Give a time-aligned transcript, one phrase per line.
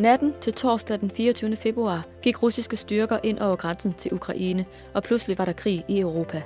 [0.00, 1.56] Natten til torsdag den 24.
[1.56, 4.64] februar gik russiske styrker ind over grænsen til Ukraine,
[4.94, 6.42] og pludselig var der krig i Europa.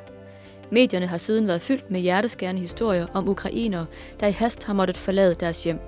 [0.71, 3.87] Medierne har siden været fyldt med hjerteskærende historier om ukrainere,
[4.21, 5.79] der i hast har måttet forlade deres hjem.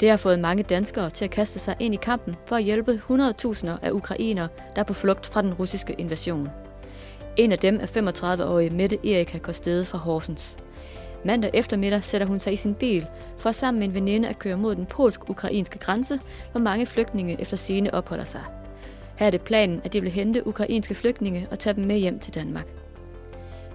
[0.00, 3.02] Det har fået mange danskere til at kaste sig ind i kampen for at hjælpe
[3.10, 6.48] 100.000 af ukrainere, der er på flugt fra den russiske invasion.
[7.36, 10.56] En af dem er 35-årige Mette Erika Kostede fra Horsens.
[11.24, 13.06] Mandag eftermiddag sætter hun sig i sin bil
[13.38, 16.20] for sammen med en veninde at køre mod den polsk-ukrainske grænse,
[16.52, 18.40] hvor mange flygtninge efter sine opholder sig.
[19.16, 22.18] Her er det planen, at de vil hente ukrainske flygtninge og tage dem med hjem
[22.18, 22.66] til Danmark.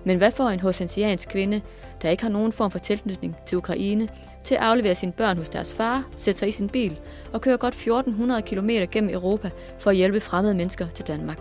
[0.04, 1.62] Men hvad får en hosensiansk kvinde,
[2.02, 4.07] der ikke har nogen form for tilknytning til Ukraine,
[4.43, 6.99] til at aflevere sine børn hos deres far, sætte sig i sin bil
[7.34, 9.49] og køre godt 1400 km gennem Europa
[9.80, 11.40] for at hjælpe fremmede mennesker til Danmark?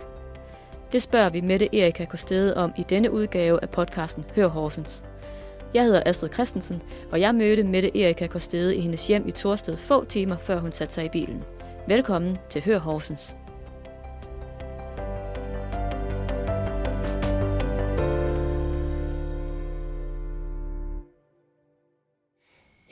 [0.91, 5.03] Det spørger vi Mette Erika Kostede om i denne udgave af podcasten Hør Horsens.
[5.75, 6.81] Jeg hedder Astrid Christensen,
[7.11, 10.71] og jeg mødte Mette Erika Kostede i hendes hjem i Torsted få timer før hun
[10.71, 11.43] satte sig i bilen.
[11.87, 13.35] Velkommen til Hør Horsens.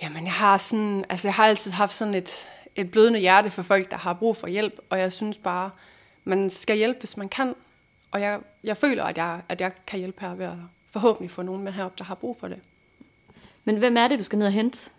[0.02, 3.62] Jamen, jeg har, sådan, altså, jeg har altid haft sådan et, et blødende hjerte for
[3.62, 5.72] folk, der har brug for hjælp, og jeg synes bare,
[6.24, 7.56] man skal hjælpe, hvis man kan.
[8.12, 10.58] Og jeg, jeg føler, at jeg, at jeg kan hjælpe her ved at
[10.94, 12.60] forhåbentlig få nogen med herop, der har brug for det.
[13.64, 14.90] Men hvem er det, du skal ned og hente?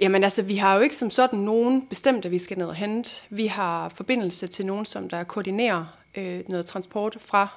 [0.00, 2.74] Jamen altså, vi har jo ikke som sådan nogen bestemt, at vi skal ned og
[2.74, 3.22] hente.
[3.30, 7.48] Vi har forbindelse til nogen, som der koordinerer øh, noget transport fra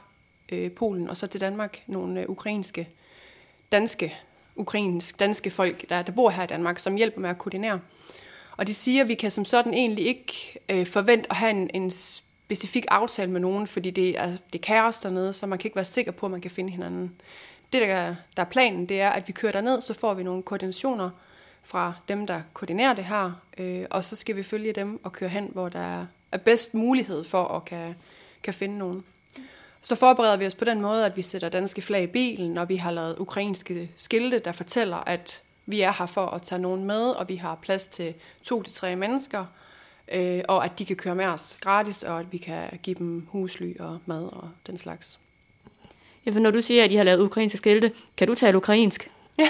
[0.51, 1.83] øh, Polen og så til Danmark.
[1.87, 2.89] Nogle øh, ukrainske,
[3.71, 4.15] danske,
[4.55, 7.79] ukrainsk, danske folk, der, der bor her i Danmark, som hjælper med at koordinere.
[8.57, 11.69] Og de siger, at vi kan som sådan egentlig ikke øh, forvente at have en,
[11.73, 15.67] en specifik aftale med nogen, fordi det er, det er kaos dernede, så man kan
[15.67, 17.21] ikke være sikker på, at man kan finde hinanden.
[17.73, 20.43] Det, der, der er planen, det er, at vi kører derned, så får vi nogle
[20.43, 21.09] koordinationer
[21.63, 25.29] fra dem, der koordinerer det her, øh, og så skal vi følge dem og køre
[25.29, 27.95] hen, hvor der er bedst mulighed for at kan,
[28.43, 29.03] kan finde nogen.
[29.81, 32.69] Så forbereder vi os på den måde, at vi sætter danske flag i bilen, og
[32.69, 36.83] vi har lavet ukrainske skilte, der fortæller, at vi er her for at tage nogen
[36.83, 38.13] med, og vi har plads til
[38.43, 39.45] to til tre mennesker,
[40.11, 43.25] øh, og at de kan køre med os gratis, og at vi kan give dem
[43.29, 45.19] husly og mad og den slags.
[46.27, 49.11] Ja, for når du siger, at de har lavet ukrainske skilte, kan du tale ukrainsk?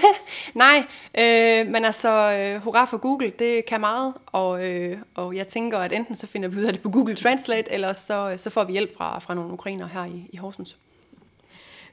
[0.53, 0.83] Nej,
[1.17, 5.77] øh, men altså, øh, hurra for Google, det kan meget, og, øh, og jeg tænker,
[5.77, 8.63] at enten så finder vi ud af det på Google Translate, eller så, så får
[8.63, 10.77] vi hjælp fra, fra nogle ukrainer her i, i Horsens.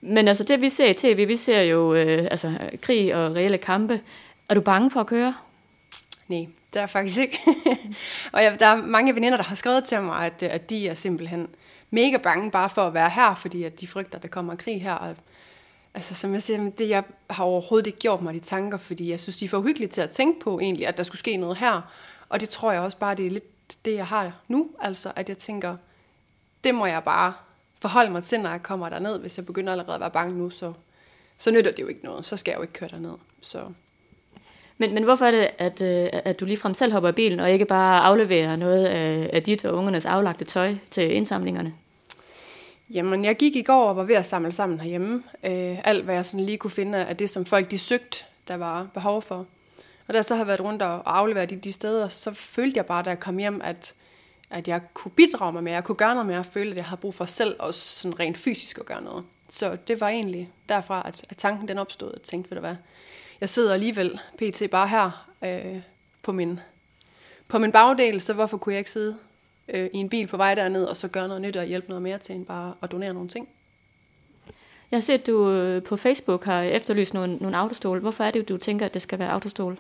[0.01, 3.59] Men altså, det vi ser i tv, vi ser jo øh, altså, krig og reelle
[3.59, 4.01] kampe.
[4.49, 5.35] Er du bange for at køre?
[6.29, 7.39] Nej, det er faktisk ikke.
[8.33, 10.95] og jeg, der er mange veninder, der har skrevet til mig, at, at de er
[10.95, 11.49] simpelthen
[11.91, 14.83] mega bange bare for at være her, fordi at de frygter, at der kommer krig
[14.83, 14.95] her.
[14.95, 15.15] Og,
[15.95, 19.21] altså, som jeg siger, det jeg har overhovedet ikke gjort mig de tanker, fordi jeg
[19.21, 21.57] synes, de er for uhyggelige til at tænke på egentlig, at der skulle ske noget
[21.57, 21.81] her.
[22.29, 24.71] Og det tror jeg også bare, det er lidt det, jeg har nu.
[24.81, 25.77] Altså, at jeg tænker,
[26.65, 27.33] det må jeg bare
[27.81, 29.19] forholde mig til, når jeg kommer derned.
[29.19, 30.73] Hvis jeg begynder allerede at være bange nu, så,
[31.39, 32.25] så nytter det jo ikke noget.
[32.25, 33.15] Så skal jeg jo ikke køre derned.
[33.41, 33.65] Så
[34.79, 37.51] men, men hvorfor er det, at, øh, at du ligefrem selv hopper i bilen, og
[37.51, 41.75] ikke bare afleverer noget af, af dit og ungernes aflagte tøj til indsamlingerne?
[42.91, 45.23] Jamen, jeg gik i går og var ved at samle sammen herhjemme.
[45.45, 48.57] Øh, alt, hvad jeg sådan lige kunne finde af det, som folk de søgte, der
[48.57, 49.47] var behov for.
[50.09, 52.87] Og da jeg så har været rundt og afleveret de, de steder, så følte jeg
[52.87, 53.95] bare, da jeg kom hjem, at,
[54.51, 55.75] at jeg kunne bidrage mig mere.
[55.75, 56.39] Jeg kunne gøre noget mere.
[56.39, 59.25] og følte, at jeg havde brug for selv også sådan rent fysisk at gøre noget.
[59.49, 62.11] Så det var egentlig derfra, at, at tanken den opstod.
[62.13, 62.77] Jeg tænkte, ved du hvad,
[63.41, 64.63] jeg sidder alligevel pt.
[64.71, 65.83] bare her øh,
[66.23, 66.61] på, min,
[67.49, 69.17] på min bagdel, så hvorfor kunne jeg ikke sidde
[69.69, 72.03] øh, i en bil på vej derned, og så gøre noget nyt og hjælpe noget
[72.03, 73.49] mere til end bare at donere nogle ting?
[74.91, 78.01] Jeg har set, at du øh, på Facebook har efterlyst nogle, nogle autostol.
[78.01, 79.79] Hvorfor er det, du tænker, at det skal være autostol?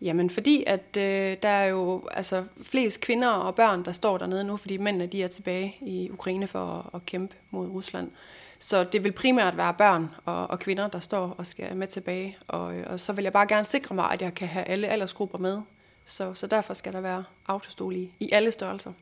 [0.00, 4.44] Jamen fordi, at øh, der er jo altså, flest kvinder og børn, der står dernede
[4.44, 8.10] nu, fordi mændene de er tilbage i Ukraine for at, at kæmpe mod Rusland.
[8.58, 12.38] Så det vil primært være børn og, og kvinder, der står og skal med tilbage.
[12.48, 15.38] Og, og så vil jeg bare gerne sikre mig, at jeg kan have alle aldersgrupper
[15.38, 15.60] med.
[16.06, 18.92] Så, så derfor skal der være autostol i, i alle størrelser.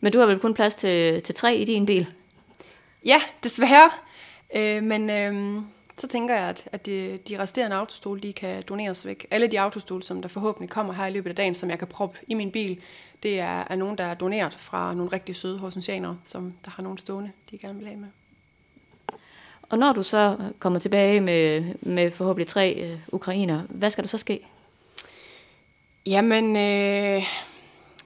[0.00, 2.06] Men du har vel kun plads til, til tre i din bil?
[3.04, 3.90] Ja, desværre.
[4.56, 5.62] Øh, men øh,
[5.98, 9.26] så tænker jeg, at, at de, de resterende autostole, de kan doneres væk.
[9.30, 11.88] Alle de autostole, som der forhåbentlig kommer her i løbet af dagen, som jeg kan
[11.88, 12.80] proppe i min bil,
[13.22, 16.82] det er, er nogen, der er doneret fra nogle rigtig søde horsensianere, som der har
[16.82, 18.08] nogen stående, de gerne vil have med.
[19.62, 24.08] Og når du så kommer tilbage med, med forhåbentlig tre øh, ukrainer, hvad skal der
[24.08, 24.46] så ske?
[26.06, 27.22] Jamen, øh,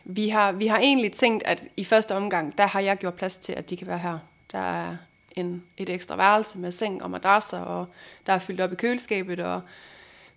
[0.04, 3.36] vi, har, vi har egentlig tænkt, at i første omgang, der har jeg gjort plads
[3.36, 4.18] til, at de kan være her.
[4.52, 4.96] Der er
[5.36, 7.86] en, et ekstra værelse med seng og madrasser, og
[8.26, 9.40] der er fyldt op i køleskabet.
[9.40, 9.60] Og,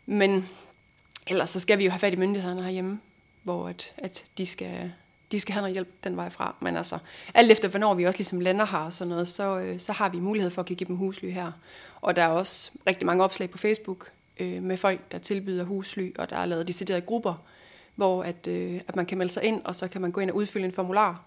[0.06, 0.50] men
[1.28, 3.00] ellers så skal vi jo have fat i myndighederne herhjemme.
[3.44, 4.92] hvor at, at de, skal,
[5.32, 6.56] de skal have noget hjælp den vej fra.
[6.62, 6.98] Men altså,
[7.34, 10.10] alt efter hvornår vi også ligesom lander her og sådan noget, så, øh, så har
[10.10, 11.52] vi mulighed for at give dem husly her.
[12.02, 16.12] Og der er også rigtig mange opslag på Facebook øh, med folk, der tilbyder husly,
[16.18, 17.44] og der er lavet deciderede grupper,
[17.96, 20.30] hvor at, øh, at man kan melde sig ind, og så kan man gå ind
[20.30, 21.24] og udfylde en formular,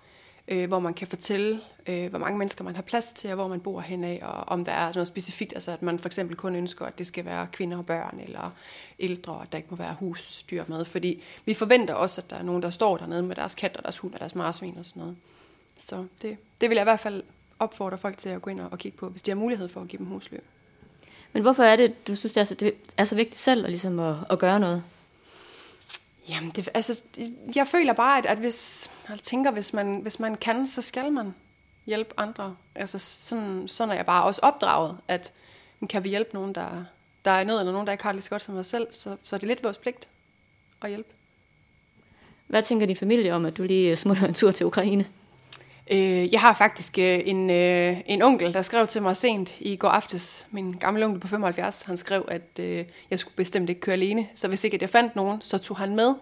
[0.49, 3.49] øh, hvor man kan fortælle, øh, hvor mange mennesker man har plads til, og hvor
[3.49, 6.56] man bor henad, og om der er noget specifikt, altså at man for eksempel kun
[6.56, 8.50] ønsker, at det skal være kvinder og børn, eller
[8.99, 12.37] ældre, og at der ikke må være husdyr med, fordi vi forventer også, at der
[12.37, 14.87] er nogen, der står dernede med deres kat og deres hund og deres marsvin og
[14.87, 15.17] sådan noget.
[15.77, 17.23] Så det, det vil jeg i hvert fald
[17.59, 19.89] opfordre folk til at gå ind og kigge på, hvis de har mulighed for at
[19.89, 20.37] give dem husly.
[21.33, 23.71] Men hvorfor er det, du synes, det er så, det er så vigtigt selv at,
[23.71, 24.83] ligesom at, at gøre noget?
[26.28, 27.02] Jamen, det, altså,
[27.56, 31.12] jeg føler bare, at, at hvis, jeg tænker, hvis man, hvis man kan, så skal
[31.12, 31.34] man
[31.86, 32.56] hjælpe andre.
[32.75, 35.32] Altså, sådan, sådan er jeg bare også opdraget, at
[35.88, 36.84] kan vi hjælpe nogen, der,
[37.25, 38.86] der er nød, eller nogen, der ikke har det lige så godt som os selv,
[38.90, 40.08] så, så er det lidt vores pligt
[40.82, 41.08] at hjælpe.
[42.46, 45.06] Hvad tænker din familie om, at du lige smutter en tur til Ukraine?
[45.90, 49.76] Øh, jeg har faktisk øh, en, øh, en onkel, der skrev til mig sent i
[49.76, 50.46] går aftes.
[50.50, 54.29] Min gamle onkel på 75, han skrev, at øh, jeg skulle bestemt ikke køre alene.
[54.35, 56.14] Så hvis ikke at jeg fandt nogen, så tog han med.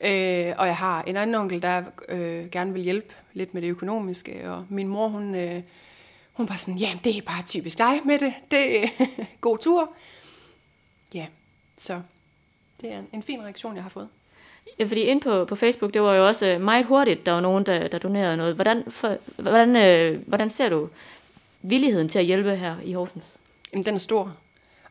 [0.00, 3.68] Øh, og jeg har en anden onkel, der øh, gerne vil hjælpe lidt med det
[3.68, 4.50] økonomiske.
[4.50, 5.62] Og min mor, hun, øh,
[6.32, 8.34] hun var sådan, ja, det er bare typisk dig med det.
[8.50, 8.88] Det er
[9.40, 9.92] god tur.
[11.14, 11.26] Ja,
[11.76, 12.02] så
[12.80, 14.08] det er en, en fin reaktion, jeg har fået.
[14.78, 17.40] Ja, fordi ind på, på Facebook, det var jo også øh, meget hurtigt, der var
[17.40, 18.54] nogen, der, der donerede noget.
[18.54, 20.88] Hvordan, for, hvordan, øh, hvordan ser du
[21.62, 23.30] villigheden til at hjælpe her i Horsens?
[23.72, 24.36] Jamen, den er stor.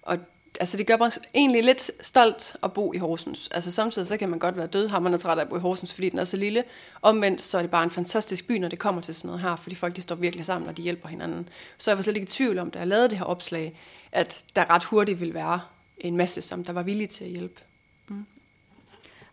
[0.01, 0.18] Og
[0.59, 3.50] altså, det gør mig egentlig lidt stolt at bo i Horsens.
[3.51, 5.59] Altså, samtidig så kan man godt være død, har man træt af at bo i
[5.59, 6.63] Horsens, fordi den er så lille.
[7.01, 9.56] Omvendt så er det bare en fantastisk by, når det kommer til sådan noget her,
[9.56, 11.50] fordi folk de står virkelig sammen, og de hjælper hinanden.
[11.77, 13.79] Så jeg var slet ikke i tvivl om, da jeg lavede det her opslag,
[14.12, 15.62] at der ret hurtigt ville være
[15.97, 17.62] en masse, som der var villige til at hjælpe.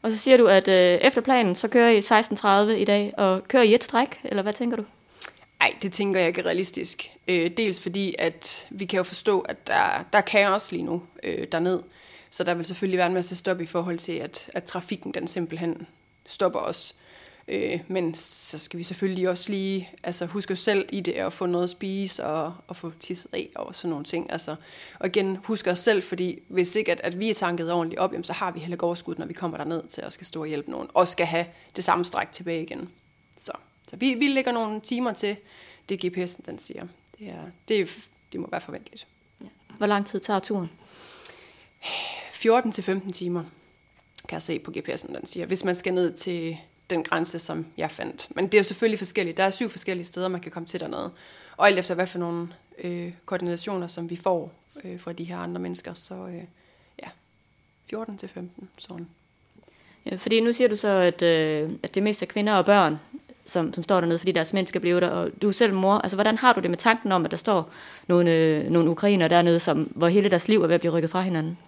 [0.02, 3.48] Og så siger du, at øh, efter planen, så kører I 16.30 i dag, og
[3.48, 4.84] kører I et stræk, eller hvad tænker du?
[5.60, 7.10] Nej, det tænker jeg ikke realistisk.
[7.28, 11.02] Øh, dels fordi, at vi kan jo forstå, at der, der er kaos lige nu
[11.22, 11.80] øh, derned.
[12.30, 15.28] Så der vil selvfølgelig være en masse stop i forhold til, at, at trafikken den
[15.28, 15.86] simpelthen
[16.26, 16.94] stopper os.
[17.48, 21.32] Øh, men så skal vi selvfølgelig også lige altså, huske os selv i det at
[21.32, 24.32] få noget at spise og, og få tisset af og sådan nogle ting.
[24.32, 24.56] Altså,
[24.98, 28.12] og igen, huske os selv, fordi hvis ikke at, at vi er tanket ordentligt op,
[28.12, 30.40] jamen, så har vi heller ikke overskud, når vi kommer derned til at skal stå
[30.40, 31.46] og hjælpe nogen, og skal have
[31.76, 32.90] det samme stræk tilbage igen.
[33.36, 33.52] Så,
[33.88, 35.36] så vi, vi lægger nogle timer til
[35.88, 36.86] det GPS'en, den siger.
[37.18, 39.06] Det, er, det, det må være forventeligt.
[39.40, 39.46] Ja.
[39.78, 40.70] Hvor lang tid tager turen?
[42.32, 43.42] 14 til 15 timer,
[44.28, 45.46] kan jeg se på GPS'en, den siger.
[45.46, 46.58] Hvis man skal ned til
[46.90, 48.28] den grænse, som jeg fandt.
[48.36, 49.36] Men det er jo selvfølgelig forskelligt.
[49.36, 51.10] Der er syv forskellige steder, man kan komme til dernede.
[51.56, 52.48] Og alt efter hvad for nogle
[52.78, 54.52] øh, koordinationer, som vi får
[54.84, 56.42] øh, fra de her andre mennesker, så øh,
[57.02, 57.08] ja,
[57.90, 59.08] 14 til 15, sådan.
[60.06, 62.98] Ja, fordi nu siger du så, at, øh, at det mest er kvinder og børn,
[63.44, 65.98] som, som står dernede, fordi deres mænd skal blive der, og du er selv mor.
[65.98, 67.70] Altså, hvordan har du det med tanken om, at der står
[68.06, 71.10] nogle, øh, nogle ukrainer dernede, som, hvor hele deres liv er ved at blive rykket
[71.10, 71.58] fra hinanden?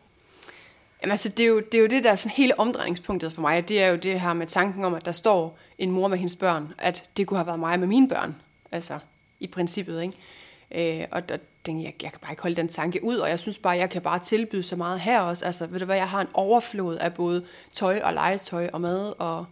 [1.03, 3.41] Jamen altså, det er, jo, det er jo det, der er sådan hele omdrejningspunktet for
[3.41, 3.69] mig.
[3.69, 6.37] Det er jo det her med tanken om, at der står en mor med hendes
[6.37, 8.37] børn, at det kunne have været mig med mine børn.
[8.73, 8.99] Altså,
[9.41, 11.01] i princippet, ikke?
[11.01, 13.39] Øh, og der, den, jeg, jeg kan bare ikke holde den tanke ud, og jeg
[13.39, 15.45] synes bare, jeg kan bare tilbyde så meget her også.
[15.45, 19.15] Altså, ved du hvad, jeg har en overflod af både tøj og legetøj og mad,
[19.19, 19.47] og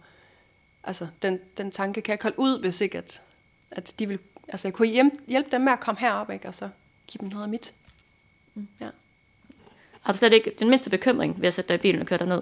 [0.83, 3.21] altså, den, den tanke kan jeg ikke holde ud, hvis ikke, at,
[3.71, 6.45] at de vil, altså, jeg kunne hjælpe, hjælpe dem med at komme herop, ikke?
[6.45, 6.69] Altså,
[7.07, 7.73] give dem noget af mit.
[8.55, 8.67] Mm.
[8.81, 8.89] Ja.
[10.01, 12.25] Har du slet ikke den mindste bekymring ved at sætte dig i bilen og køre
[12.25, 12.41] ned?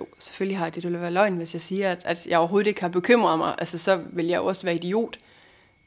[0.00, 0.82] Jo, selvfølgelig har jeg det.
[0.82, 3.54] Det ville være løgn, hvis jeg siger, at, at jeg overhovedet ikke har bekymret mig.
[3.58, 5.18] Altså, så vil jeg også være idiot.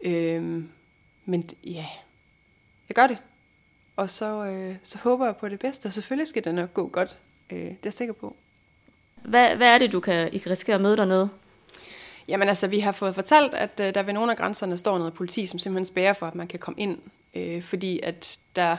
[0.02, 0.70] Øhm,
[1.26, 1.86] men ja,
[2.90, 3.18] jeg gør det.
[3.96, 5.86] Og så, øh, så håber jeg på det bedste.
[5.86, 7.18] Og selvfølgelig skal det nok gå godt.
[7.52, 8.36] Øh, det er jeg sikker på.
[9.16, 11.30] Hvad, hvad er det, du kan, I kan risikere at møde dernede?
[12.28, 15.14] Jamen altså, vi har fået fortalt, at øh, der ved nogle af grænserne står noget
[15.14, 17.00] politi, som simpelthen spærrer for, at man kan komme ind.
[17.34, 18.78] Øh, fordi at der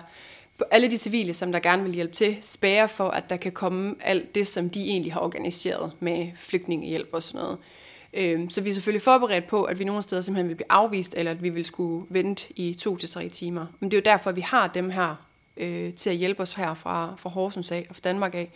[0.70, 3.94] alle de civile, som der gerne vil hjælpe til, spærer for, at der kan komme
[4.00, 7.58] alt det, som de egentlig har organiseret med flygtningehjælp og sådan noget.
[8.14, 11.14] Øhm, så vi er selvfølgelig forberedt på, at vi nogle steder simpelthen vil blive afvist,
[11.16, 13.66] eller at vi vil skulle vente i to til tre timer.
[13.80, 15.26] Men det er jo derfor, at vi har dem her
[15.56, 18.52] øh, til at hjælpe os her fra, fra Horsens af og fra Danmark af,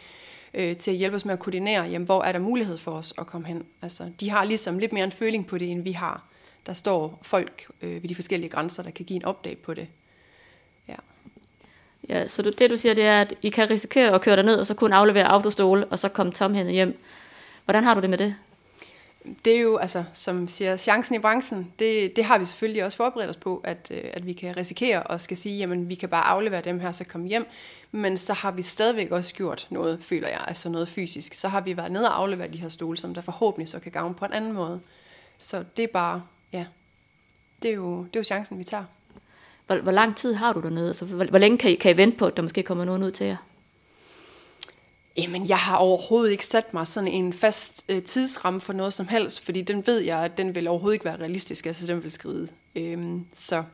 [0.55, 3.15] øh, til at hjælpe os med at koordinere, jamen, hvor er der mulighed for os
[3.19, 3.63] at komme hen.
[3.83, 6.27] Altså, de har ligesom lidt mere en føling på det, end vi har.
[6.67, 9.89] Der står folk øh, ved de forskellige grænser, der kan give en update på det.
[12.09, 14.57] Ja, så du, det du siger, det er, at I kan risikere at køre ned
[14.57, 16.99] og så kun aflevere autostol, og så komme tomhændet hjem.
[17.65, 18.35] Hvordan har du det med det?
[19.45, 22.97] det er jo, altså, som siger, chancen i branchen, det, det har vi selvfølgelig også
[22.97, 26.09] forberedt os på, at, øh, at vi kan risikere og skal sige, jamen vi kan
[26.09, 27.47] bare aflevere dem her, så komme hjem.
[27.93, 31.35] Men så har vi stadigvæk også gjort noget, føler jeg, altså noget fysisk.
[31.35, 33.93] Så har vi været nede og afleveret de her stole, som der forhåbentlig så kan
[33.93, 34.81] gavne på en anden måde.
[35.39, 36.23] Så det er bare,
[36.53, 36.67] ja,
[37.63, 38.85] det er jo, det er jo chancen, vi tager.
[39.67, 40.89] Hvor, hvor lang tid har du dernede?
[40.89, 43.03] Altså, hvor, hvor længe kan I, kan I vente på, at der måske kommer nogen
[43.03, 43.37] ud til jer?
[45.17, 49.09] Jamen, jeg har overhovedet ikke sat mig sådan en fast øh, tidsramme for noget som
[49.09, 52.11] helst, fordi den ved jeg, at den vil overhovedet ikke være realistisk, altså den vil
[52.11, 52.49] skride.
[52.77, 53.65] Øhm, så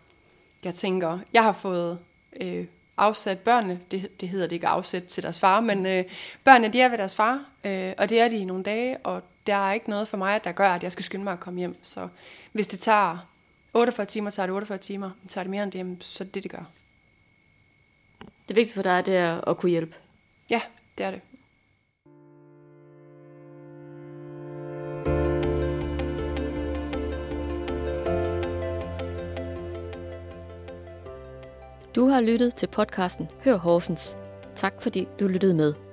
[0.64, 1.98] jeg tænker, jeg har fået
[2.40, 6.04] øh, afsat børnene, det, det hedder det ikke afsat til deres far, men øh,
[6.44, 9.22] børnene de er ved deres far, øh, og det er de i nogle dage, og
[9.46, 11.58] der er ikke noget for mig, der gør, at jeg skal skynde mig at komme
[11.58, 11.76] hjem.
[11.82, 12.08] Så
[12.52, 13.26] hvis det tager
[13.74, 15.10] 48 timer, tager det 48 timer.
[15.28, 16.70] Tager det mere end det, så det, det gør.
[18.48, 19.96] Det vigtigste for dig, det er at kunne hjælpe?
[20.50, 20.60] Ja,
[20.98, 21.20] det er det.
[31.96, 34.16] Du har lyttet til podcasten Hør Horsens.
[34.56, 35.91] Tak fordi du lyttede med.